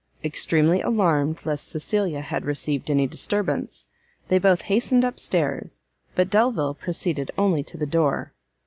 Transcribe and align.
Extremely 0.23 0.81
alarmed 0.81 1.45
lest 1.45 1.67
Cecilia 1.69 2.21
had 2.21 2.43
received 2.43 2.89
any 2.89 3.05
disturbance, 3.05 3.85
they 4.29 4.39
both 4.39 4.63
hastened 4.63 5.05
up 5.05 5.19
stairs, 5.19 5.81
but 6.15 6.27
Delvile 6.31 6.73
proceeded 6.73 7.29
only 7.37 7.61
to 7.63 7.77
the 7.77 7.85
door. 7.85 8.33